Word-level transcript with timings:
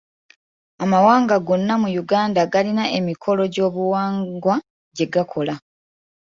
Amawanga 0.83 1.35
gonna 1.47 1.73
mu 1.81 1.89
Uganda 2.03 2.41
galina 2.53 2.85
emikolo 2.99 3.41
gy'obuwangwa 3.53 4.55
gye 4.95 5.05
gakola. 5.13 5.55